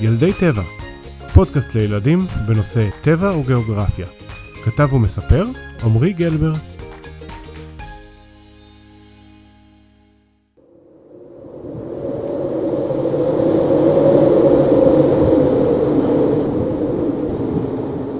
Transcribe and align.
ילדי 0.00 0.32
טבע, 0.32 0.62
פודקאסט 1.34 1.74
לילדים 1.74 2.26
בנושא 2.46 2.88
טבע 3.00 3.36
וגיאוגרפיה. 3.36 4.06
כתב 4.64 4.92
ומספר 4.92 5.46
עמרי 5.82 6.12
גלבר. 6.12 6.52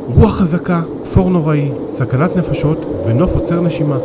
רוח 0.09 0.41
חזקה, 0.41 0.83
כפור 1.03 1.31
נוראי, 1.31 1.71
סכנת 1.89 2.37
נפשות 2.37 2.87
ונוף 3.07 3.35
עוצר 3.35 3.61
נשימה. 3.61 3.99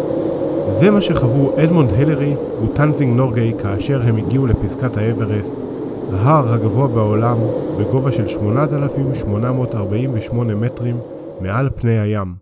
זה 0.68 0.92
מה 0.92 1.02
שחוו 1.02 1.64
אדמונד 1.64 1.94
הלרי 1.94 2.36
וטנזינג 2.64 3.16
נורגי 3.16 3.54
כאשר 3.58 4.02
הם 4.02 4.18
הגיעו 4.18 4.48
לפסקת 4.48 4.98
האברסט, 4.98 5.56
ההר 6.14 6.54
הגבוה 6.54 6.88
בעולם 6.88 7.38
בגובה 7.80 8.12
של 8.12 8.28
8,848 8.28 10.56
מטרים 10.56 11.00
מעל 11.42 11.70
פני 11.70 12.00
הים. 12.00 12.36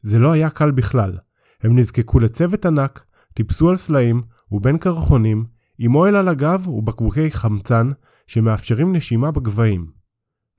זה 0.00 0.18
לא 0.18 0.32
היה 0.32 0.50
קל 0.50 0.70
בכלל. 0.70 1.18
הם 1.60 1.78
נזקקו 1.78 2.18
לצוות 2.18 2.66
ענק, 2.66 3.04
טיפסו 3.34 3.70
על 3.70 3.76
סלעים 3.76 4.20
ובין 4.52 4.78
קרחונים, 4.78 5.46
עם 5.78 5.94
אוהל 5.94 6.16
על 6.16 6.28
הגב 6.28 6.68
ובקבוקי 6.68 7.30
חמצן 7.30 7.90
שמאפשרים 8.26 8.96
נשימה 8.96 9.30
בגבהים. 9.30 9.92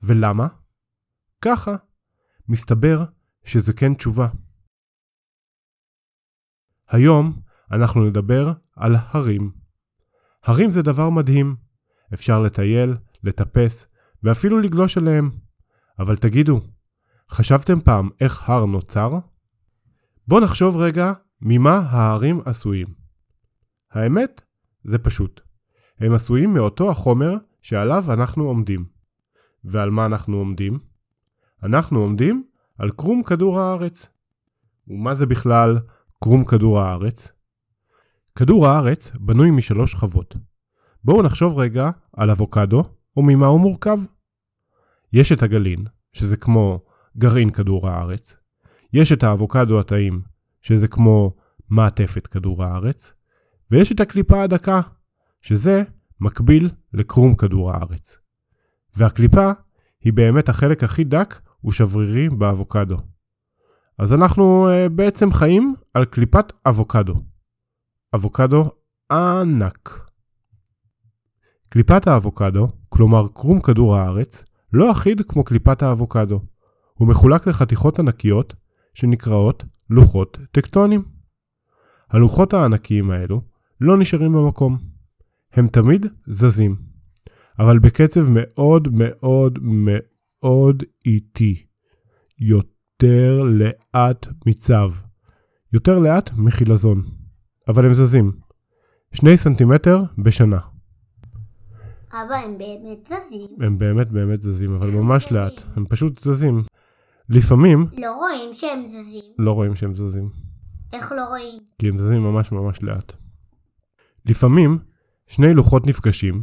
ולמה? 0.02 0.46
ככה. 1.40 1.76
מסתבר 2.48 3.04
שזה 3.44 3.72
כן 3.72 3.94
תשובה. 3.94 4.28
היום 6.88 7.32
אנחנו 7.70 8.04
נדבר 8.04 8.52
על 8.76 8.96
הרים. 8.96 9.61
הרים 10.44 10.70
זה 10.70 10.82
דבר 10.82 11.10
מדהים. 11.10 11.56
אפשר 12.14 12.42
לטייל, 12.42 12.94
לטפס, 13.24 13.86
ואפילו 14.22 14.60
לגלוש 14.60 14.98
עליהם. 14.98 15.30
אבל 15.98 16.16
תגידו, 16.16 16.60
חשבתם 17.30 17.80
פעם 17.80 18.08
איך 18.20 18.50
הר 18.50 18.64
נוצר? 18.64 19.18
בואו 20.28 20.40
נחשוב 20.40 20.76
רגע 20.76 21.12
ממה 21.40 21.76
ההרים 21.76 22.40
עשויים. 22.44 22.86
האמת, 23.90 24.40
זה 24.84 24.98
פשוט. 24.98 25.40
הם 26.00 26.12
עשויים 26.12 26.54
מאותו 26.54 26.90
החומר 26.90 27.34
שעליו 27.62 28.04
אנחנו 28.12 28.44
עומדים. 28.44 28.84
ועל 29.64 29.90
מה 29.90 30.06
אנחנו 30.06 30.36
עומדים? 30.36 30.78
אנחנו 31.62 32.00
עומדים 32.00 32.44
על 32.78 32.90
קרום 32.90 33.22
כדור 33.22 33.60
הארץ. 33.60 34.08
ומה 34.88 35.14
זה 35.14 35.26
בכלל 35.26 35.78
קרום 36.22 36.44
כדור 36.44 36.80
הארץ? 36.80 37.32
כדור 38.38 38.66
הארץ 38.66 39.12
בנוי 39.20 39.50
משלוש 39.50 39.92
שכבות. 39.92 40.36
בואו 41.04 41.22
נחשוב 41.22 41.58
רגע 41.58 41.90
על 42.16 42.30
אבוקדו 42.30 42.84
וממה 43.16 43.46
הוא 43.46 43.60
מורכב. 43.60 43.98
יש 45.12 45.32
את 45.32 45.42
הגלין, 45.42 45.84
שזה 46.12 46.36
כמו 46.36 46.80
גרעין 47.16 47.50
כדור 47.50 47.88
הארץ. 47.88 48.36
יש 48.92 49.12
את 49.12 49.22
האבוקדו 49.22 49.80
הטעים, 49.80 50.22
שזה 50.60 50.88
כמו 50.88 51.36
מעטפת 51.70 52.26
כדור 52.26 52.64
הארץ. 52.64 53.14
ויש 53.70 53.92
את 53.92 54.00
הקליפה 54.00 54.42
הדקה, 54.42 54.80
שזה 55.40 55.82
מקביל 56.20 56.70
לקרום 56.92 57.34
כדור 57.34 57.72
הארץ. 57.72 58.18
והקליפה 58.96 59.50
היא 60.04 60.12
באמת 60.12 60.48
החלק 60.48 60.84
הכי 60.84 61.04
דק 61.04 61.40
ושברירי 61.64 62.28
באבוקדו. 62.28 62.96
אז 63.98 64.12
אנחנו 64.12 64.68
uh, 64.68 64.88
בעצם 64.88 65.32
חיים 65.32 65.74
על 65.94 66.04
קליפת 66.04 66.52
אבוקדו. 66.66 67.14
אבוקדו 68.14 68.70
ענק. 69.12 70.10
קליפת 71.68 72.06
האבוקדו, 72.06 72.68
כלומר 72.88 73.28
קרום 73.34 73.60
כדור 73.60 73.96
הארץ, 73.96 74.44
לא 74.72 74.92
אחיד 74.92 75.22
כמו 75.28 75.44
קליפת 75.44 75.82
האבוקדו. 75.82 76.40
הוא 76.94 77.08
מחולק 77.08 77.46
לחתיכות 77.46 77.98
ענקיות 77.98 78.54
שנקראות 78.94 79.64
לוחות 79.90 80.38
טקטונים. 80.50 81.04
הלוחות 82.10 82.54
הענקיים 82.54 83.10
האלו 83.10 83.40
לא 83.80 83.98
נשארים 83.98 84.32
במקום. 84.32 84.76
הם 85.52 85.68
תמיד 85.68 86.06
זזים, 86.26 86.76
אבל 87.58 87.78
בקצב 87.78 88.20
מאוד 88.30 88.88
מאוד 88.88 89.58
מאוד 89.62 90.82
איטי. 91.06 91.66
יותר 92.38 93.42
לאט 93.42 94.28
מצב. 94.46 94.90
יותר 95.72 95.98
לאט 95.98 96.30
מחילזון. 96.38 97.00
אבל 97.68 97.86
הם 97.86 97.94
זזים. 97.94 98.32
שני 99.12 99.36
סנטימטר 99.36 100.02
בשנה. 100.18 100.58
אבא, 102.10 102.34
הם 102.34 102.58
באמת 102.58 103.06
זזים. 103.06 103.66
הם 103.66 103.78
באמת 103.78 104.12
באמת 104.12 104.42
זזים, 104.42 104.74
אבל 104.74 104.90
ממש 104.90 105.32
לאט. 105.32 105.62
הם 105.76 105.86
פשוט 105.86 106.18
זזים. 106.18 106.62
לפעמים 107.28 107.86
לא 107.98 108.12
רואים 108.12 108.54
שהם 108.54 108.82
זזים. 108.86 109.24
לא 109.38 109.52
רואים 109.52 109.74
שהם 109.74 109.94
זזים, 109.94 110.28
איך 110.92 111.12
לא 111.12 111.24
רואים? 111.28 111.60
כי 111.78 111.88
הם 111.88 111.98
זזים 111.98 112.22
ממש 112.22 112.52
ממש 112.52 112.82
לאט. 112.82 113.12
לפעמים 114.26 114.78
שני 115.26 115.54
לוחות 115.54 115.86
נפגשים, 115.86 116.42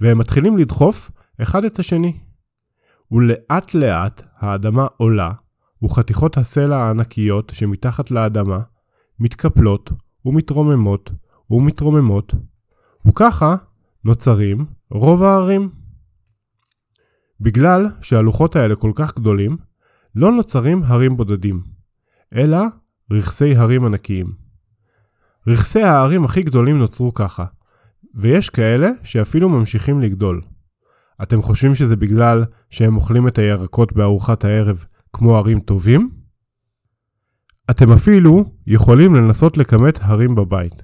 והם 0.00 0.18
מתחילים 0.18 0.58
לדחוף 0.58 1.10
אחד 1.42 1.64
את 1.64 1.78
השני. 1.78 2.18
ולאט 3.12 3.74
לאט 3.74 4.22
האדמה 4.36 4.86
עולה, 4.96 5.32
וחתיכות 5.82 6.36
הסלע 6.36 6.76
הענקיות 6.76 7.52
שמתחת 7.54 8.10
לאדמה 8.10 8.58
מתקפלות 9.20 9.92
ומתרוממות 10.24 11.12
ומתרוממות, 11.50 12.34
וככה 13.06 13.56
נוצרים 14.04 14.66
רוב 14.90 15.22
הערים. 15.22 15.68
בגלל 17.40 17.86
שהלוחות 18.00 18.56
האלה 18.56 18.76
כל 18.76 18.92
כך 18.94 19.14
גדולים, 19.16 19.56
לא 20.14 20.32
נוצרים 20.32 20.82
הרים 20.84 21.16
בודדים, 21.16 21.60
אלא 22.34 22.58
רכסי 23.10 23.56
הרים 23.56 23.84
ענקיים. 23.84 24.32
רכסי 25.46 25.82
ההרים 25.82 26.24
הכי 26.24 26.42
גדולים 26.42 26.78
נוצרו 26.78 27.14
ככה, 27.14 27.44
ויש 28.14 28.50
כאלה 28.50 28.90
שאפילו 29.02 29.48
ממשיכים 29.48 30.00
לגדול. 30.00 30.42
אתם 31.22 31.42
חושבים 31.42 31.74
שזה 31.74 31.96
בגלל 31.96 32.44
שהם 32.70 32.96
אוכלים 32.96 33.28
את 33.28 33.38
הירקות 33.38 33.92
בארוחת 33.92 34.44
הערב 34.44 34.84
כמו 35.12 35.36
הרים 35.36 35.60
טובים? 35.60 36.17
אתם 37.70 37.92
אפילו 37.92 38.44
יכולים 38.66 39.14
לנסות 39.14 39.56
לכמת 39.56 39.98
הרים 40.02 40.34
בבית. 40.34 40.82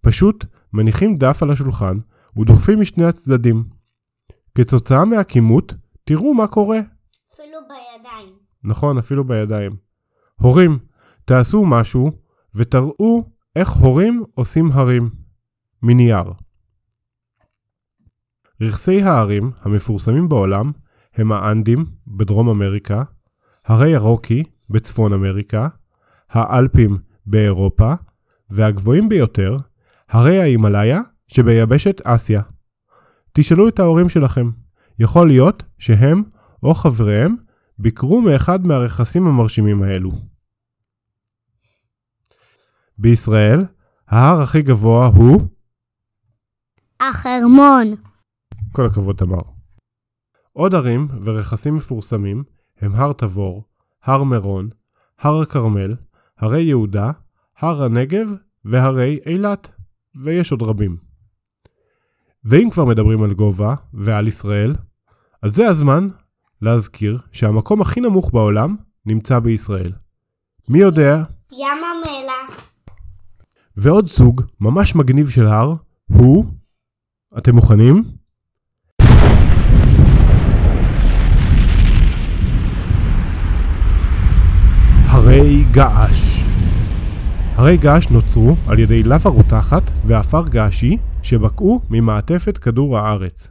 פשוט 0.00 0.44
מניחים 0.72 1.16
דף 1.16 1.42
על 1.42 1.50
השולחן 1.50 1.98
ודוחפים 2.38 2.80
משני 2.80 3.04
הצדדים. 3.04 3.64
כתוצאה 4.54 5.04
מהכימות, 5.04 5.74
תראו 6.04 6.34
מה 6.34 6.46
קורה. 6.46 6.78
אפילו 7.34 7.58
בידיים. 7.68 8.34
נכון, 8.64 8.98
אפילו 8.98 9.24
בידיים. 9.24 9.76
הורים, 10.40 10.78
תעשו 11.24 11.66
משהו 11.66 12.10
ותראו 12.54 13.30
איך 13.56 13.68
הורים 13.70 14.24
עושים 14.34 14.70
הרים. 14.72 15.08
מנייר. 15.82 16.32
רכסי 18.60 19.02
ההרים 19.02 19.50
המפורסמים 19.62 20.28
בעולם 20.28 20.72
הם 21.14 21.32
האנדים 21.32 21.84
בדרום 22.06 22.48
אמריקה, 22.48 23.02
הרי 23.64 23.94
הרוקי 23.94 24.42
בצפון 24.70 25.12
אמריקה, 25.12 25.68
האלפים 26.30 26.98
באירופה, 27.26 27.94
והגבוהים 28.50 29.08
ביותר, 29.08 29.56
הרי 30.08 30.40
ההימאליה 30.40 31.00
שביבשת 31.28 32.00
אסיה. 32.04 32.42
תשאלו 33.32 33.68
את 33.68 33.78
ההורים 33.78 34.08
שלכם, 34.08 34.50
יכול 34.98 35.28
להיות 35.28 35.62
שהם 35.78 36.22
או 36.62 36.74
חבריהם 36.74 37.36
ביקרו 37.78 38.20
מאחד 38.20 38.66
מהרכסים 38.66 39.26
המרשימים 39.26 39.82
האלו. 39.82 40.10
בישראל, 42.98 43.64
ההר 44.08 44.42
הכי 44.42 44.62
גבוה 44.62 45.06
הוא... 45.06 45.40
החרמון. 47.00 47.94
כל 48.72 48.86
הכבוד 48.86 49.16
תמר. 49.16 49.42
עוד 50.52 50.74
ערים 50.74 51.06
ורכסים 51.24 51.76
מפורסמים 51.76 52.44
הם 52.80 52.90
הר 52.94 53.12
תבור, 53.12 53.64
הר 54.02 54.22
מירון, 54.22 54.68
הר 55.18 55.40
הכרמל, 55.42 55.94
הרי 56.40 56.62
יהודה, 56.62 57.10
הר 57.58 57.82
הנגב 57.82 58.34
והרי 58.64 59.18
אילת, 59.26 59.70
ויש 60.14 60.52
עוד 60.52 60.62
רבים. 60.62 60.96
ואם 62.44 62.68
כבר 62.72 62.84
מדברים 62.84 63.22
על 63.22 63.34
גובה 63.34 63.74
ועל 63.94 64.26
ישראל, 64.26 64.74
אז 65.42 65.54
זה 65.54 65.68
הזמן 65.68 66.08
להזכיר 66.62 67.18
שהמקום 67.32 67.80
הכי 67.80 68.00
נמוך 68.00 68.30
בעולם 68.32 68.76
נמצא 69.06 69.38
בישראל. 69.38 69.92
מי 70.68 70.78
יודע? 70.78 71.22
ים 71.52 71.78
המלח. 71.84 72.70
ועוד 73.76 74.06
סוג 74.06 74.42
ממש 74.60 74.96
מגניב 74.96 75.28
של 75.28 75.46
הר 75.46 75.74
הוא... 76.12 76.44
אתם 77.38 77.54
מוכנים? 77.54 78.02
הרי 85.30 85.64
געש. 85.72 86.42
הרי 87.54 87.76
געש 87.76 88.08
נוצרו 88.08 88.56
על 88.68 88.78
ידי 88.78 89.02
לבה 89.02 89.30
רותחת 89.30 89.90
ועפר 90.06 90.44
געשי 90.44 90.96
שבקעו 91.22 91.80
ממעטפת 91.90 92.58
כדור 92.58 92.98
הארץ. 92.98 93.50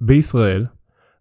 בישראל, 0.00 0.66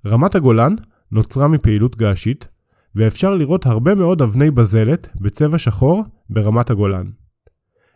רמת 0.05 0.35
הגולן 0.35 0.75
נוצרה 1.11 1.47
מפעילות 1.47 1.95
געשית, 1.95 2.47
ואפשר 2.95 3.35
לראות 3.35 3.65
הרבה 3.65 3.95
מאוד 3.95 4.21
אבני 4.21 4.51
בזלת 4.51 5.09
בצבע 5.21 5.57
שחור 5.57 6.03
ברמת 6.29 6.69
הגולן. 6.69 7.09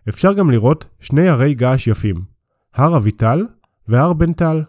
אפשר 0.09 0.33
גם 0.33 0.51
לראות 0.51 0.87
שני 0.99 1.27
הרי 1.27 1.55
געש 1.55 1.87
יפים, 1.87 2.15
הר 2.73 2.97
אביטל 2.97 3.45
והר 3.87 4.13
בן 4.13 4.33
טל. 4.33 4.63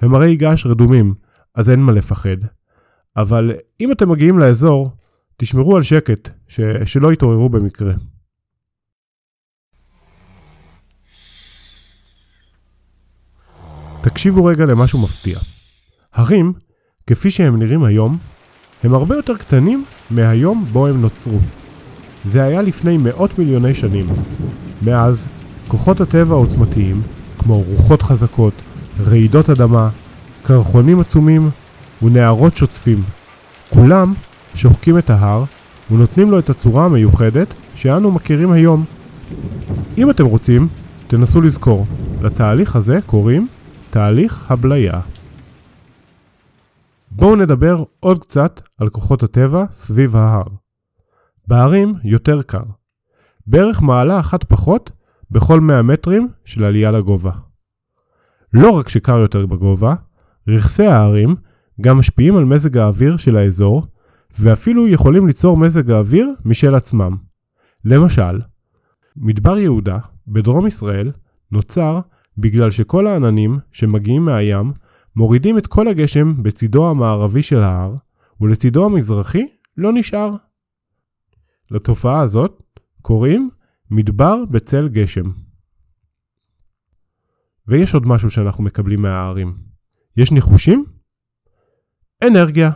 הם 0.00 0.14
הרי 0.14 0.36
געש 0.36 0.66
רדומים, 0.66 1.14
אז 1.54 1.70
אין 1.70 1.80
מה 1.80 1.92
לפחד. 1.92 2.36
אבל 3.16 3.52
אם 3.80 3.92
אתם 3.92 4.10
מגיעים 4.10 4.38
לאזור, 4.38 4.90
תשמרו 5.42 5.76
על 5.76 5.82
שקט, 5.82 6.28
ש... 6.48 6.60
שלא 6.84 7.12
יתעוררו 7.12 7.48
במקרה. 7.48 7.92
תקשיבו 14.02 14.44
רגע 14.44 14.64
למשהו 14.64 15.02
מפתיע. 15.02 15.38
הרים, 16.12 16.52
כפי 17.06 17.30
שהם 17.30 17.58
נראים 17.58 17.84
היום, 17.84 18.18
הם 18.82 18.94
הרבה 18.94 19.16
יותר 19.16 19.36
קטנים 19.36 19.84
מהיום 20.10 20.66
בו 20.72 20.86
הם 20.86 21.00
נוצרו. 21.00 21.38
זה 22.24 22.42
היה 22.42 22.62
לפני 22.62 22.96
מאות 22.96 23.38
מיליוני 23.38 23.74
שנים. 23.74 24.06
מאז, 24.82 25.28
כוחות 25.68 26.00
הטבע 26.00 26.34
העוצמתיים, 26.34 27.02
כמו 27.38 27.62
רוחות 27.62 28.02
חזקות, 28.02 28.54
רעידות 29.00 29.50
אדמה, 29.50 29.90
קרחונים 30.42 31.00
עצומים 31.00 31.50
ונערות 32.02 32.56
שוצפים, 32.56 33.02
כולם 33.70 34.14
שוחקים 34.54 34.98
את 34.98 35.10
ההר 35.10 35.44
ונותנים 35.90 36.30
לו 36.30 36.38
את 36.38 36.50
הצורה 36.50 36.84
המיוחדת 36.84 37.54
שאנו 37.74 38.10
מכירים 38.10 38.52
היום. 38.52 38.84
אם 39.98 40.10
אתם 40.10 40.26
רוצים, 40.26 40.68
תנסו 41.06 41.40
לזכור, 41.40 41.86
לתהליך 42.22 42.76
הזה 42.76 42.98
קוראים 43.06 43.48
תהליך 43.90 44.50
הבליה. 44.50 45.00
בואו 47.10 47.36
נדבר 47.36 47.84
עוד 48.00 48.18
קצת 48.18 48.60
על 48.78 48.88
כוחות 48.88 49.22
הטבע 49.22 49.64
סביב 49.72 50.16
ההר. 50.16 50.44
בהרים 51.48 51.92
יותר 52.04 52.42
קר. 52.42 52.62
בערך 53.46 53.82
מעלה 53.82 54.20
אחת 54.20 54.44
פחות 54.44 54.92
בכל 55.30 55.60
100 55.60 55.82
מטרים 55.82 56.28
של 56.44 56.64
עלייה 56.64 56.90
לגובה. 56.90 57.32
לא 58.52 58.70
רק 58.70 58.88
שקר 58.88 59.18
יותר 59.18 59.46
בגובה, 59.46 59.94
רכסי 60.48 60.86
ההרים 60.86 61.36
גם 61.80 61.98
משפיעים 61.98 62.36
על 62.36 62.44
מזג 62.44 62.76
האוויר 62.76 63.16
של 63.16 63.36
האזור, 63.36 63.86
ואפילו 64.38 64.88
יכולים 64.88 65.26
ליצור 65.26 65.56
מזג 65.56 65.90
האוויר 65.90 66.30
משל 66.44 66.74
עצמם. 66.74 67.16
למשל, 67.84 68.40
מדבר 69.16 69.58
יהודה, 69.58 69.98
בדרום 70.28 70.66
ישראל, 70.66 71.10
נוצר 71.52 72.00
בגלל 72.38 72.70
שכל 72.70 73.06
העננים 73.06 73.58
שמגיעים 73.72 74.24
מהים 74.24 74.72
מורידים 75.16 75.58
את 75.58 75.66
כל 75.66 75.88
הגשם 75.88 76.42
בצידו 76.42 76.90
המערבי 76.90 77.42
של 77.42 77.58
ההר, 77.58 77.94
ולצידו 78.40 78.84
המזרחי 78.84 79.46
לא 79.76 79.92
נשאר. 79.92 80.30
לתופעה 81.70 82.20
הזאת 82.20 82.62
קוראים 83.02 83.50
מדבר 83.90 84.44
בצל 84.50 84.88
גשם. 84.88 85.30
ויש 87.68 87.94
עוד 87.94 88.06
משהו 88.06 88.30
שאנחנו 88.30 88.64
מקבלים 88.64 89.02
מההרים. 89.02 89.52
יש 90.16 90.32
ניחושים? 90.32 90.84
אנרגיה. 92.26 92.70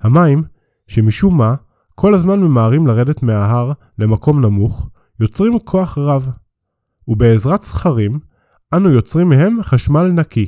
המים, 0.00 0.42
שמשום 0.86 1.38
מה 1.38 1.54
כל 1.94 2.14
הזמן 2.14 2.40
ממהרים 2.40 2.86
לרדת 2.86 3.22
מההר 3.22 3.72
למקום 3.98 4.40
נמוך, 4.40 4.88
יוצרים 5.20 5.58
כוח 5.58 5.98
רב. 5.98 6.30
ובעזרת 7.08 7.62
סכרים, 7.62 8.18
אנו 8.74 8.90
יוצרים 8.90 9.28
מהם 9.28 9.62
חשמל 9.62 10.06
נקי. 10.06 10.46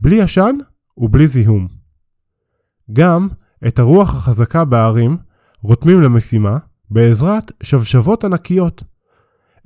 בלי 0.00 0.22
עשן 0.22 0.56
ובלי 0.96 1.26
זיהום. 1.26 1.66
גם 2.92 3.28
את 3.66 3.78
הרוח 3.78 4.14
החזקה 4.14 4.64
בהרים 4.64 5.16
רותמים 5.62 6.02
למשימה 6.02 6.58
בעזרת 6.90 7.52
שבשבות 7.62 8.24
ענקיות. 8.24 8.84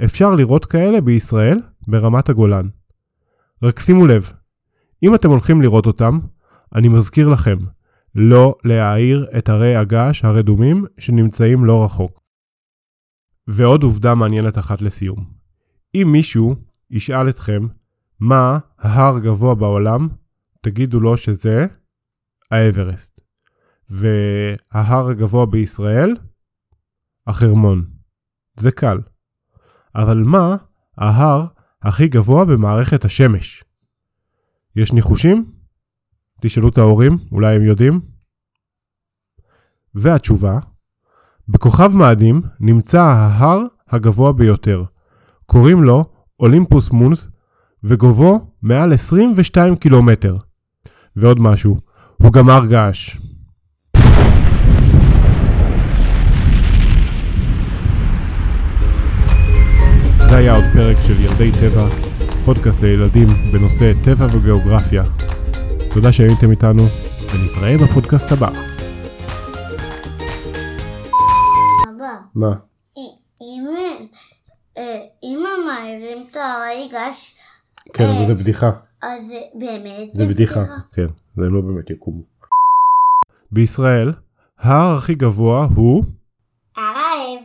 אפשר 0.04 0.34
לראות 0.34 0.64
כאלה 0.64 1.00
בישראל 1.00 1.58
ברמת 1.88 2.28
הגולן. 2.28 2.68
רק 3.62 3.80
שימו 3.80 4.06
לב, 4.06 4.32
אם 5.02 5.14
אתם 5.14 5.30
הולכים 5.30 5.62
לראות 5.62 5.86
אותם, 5.86 6.18
אני 6.74 6.88
מזכיר 6.88 7.28
לכם, 7.28 7.58
לא 8.14 8.54
להעיר 8.64 9.26
את 9.38 9.48
הרי 9.48 9.76
הגעש 9.76 10.24
הרדומים 10.24 10.84
שנמצאים 10.98 11.64
לא 11.64 11.84
רחוק. 11.84 12.22
ועוד 13.48 13.82
עובדה 13.82 14.14
מעניינת 14.14 14.58
אחת 14.58 14.82
לסיום. 14.82 15.32
אם 15.94 16.08
מישהו 16.12 16.54
ישאל 16.90 17.28
אתכם 17.28 17.66
מה 18.20 18.58
ההר 18.78 19.18
גבוה 19.18 19.54
בעולם, 19.54 20.08
תגידו 20.60 21.00
לו 21.00 21.16
שזה 21.16 21.66
האברסט. 22.50 23.20
וההר 23.88 25.08
הגבוה 25.08 25.46
בישראל, 25.46 26.16
החרמון. 27.26 27.84
זה 28.56 28.70
קל. 28.70 28.98
אבל 29.94 30.22
מה 30.26 30.56
ההר 30.98 31.46
הכי 31.82 32.08
גבוה 32.08 32.44
במערכת 32.44 33.04
השמש? 33.04 33.64
יש 34.76 34.92
ניחושים? 34.92 35.61
תשאלו 36.44 36.68
את 36.68 36.78
ההורים, 36.78 37.16
אולי 37.32 37.56
הם 37.56 37.62
יודעים. 37.62 38.00
והתשובה, 39.94 40.58
בכוכב 41.48 41.96
מאדים 41.96 42.40
נמצא 42.60 43.02
ההר 43.02 43.62
הגבוה 43.88 44.32
ביותר. 44.32 44.84
קוראים 45.46 45.82
לו 45.82 46.04
אולימפוס 46.40 46.90
מונס, 46.90 47.28
וגובהו 47.84 48.40
מעל 48.62 48.92
22 48.92 49.76
קילומטר. 49.76 50.36
ועוד 51.16 51.40
משהו, 51.40 51.76
הוא 52.16 52.32
גם 52.32 52.48
הר 52.48 52.66
געש. 52.66 53.16
זה 60.28 60.36
היה 60.36 60.54
עוד 60.54 60.64
פרק 60.72 60.96
של 61.00 61.20
ילדי 61.20 61.52
טבע, 61.60 61.88
פודקאסט 62.44 62.82
לילדים 62.82 63.28
בנושא 63.52 63.92
טבע 64.02 64.26
וגיאוגרפיה. 64.32 65.02
תודה 65.94 66.12
שהייתם 66.12 66.50
איתנו, 66.50 66.82
ונתראה 67.32 67.76
בפודקאסט 67.78 68.32
הבא. 68.32 68.50
מה? 72.34 72.52
אם, 72.96 73.66
אה, 74.78 75.00
אם 75.22 75.38
מעירים 75.66 76.18
את 76.30 76.36
הרי 76.36 76.88
געש, 76.92 77.38
כן, 77.92 78.04
אבל 78.04 78.26
זה 78.26 78.34
בדיחה. 78.34 78.70
אז 79.02 79.32
באמת 79.54 80.08
זה 80.12 80.26
בדיחה. 80.26 80.60
כן, 80.92 81.06
זה 81.36 81.42
לא 81.42 81.60
באמת 81.60 81.90
יקום. 81.90 82.20
בישראל, 83.52 84.12
ההר 84.58 84.96
הכי 84.96 85.14
גבוה 85.14 85.68
הוא 85.74 86.04
הר 86.76 87.41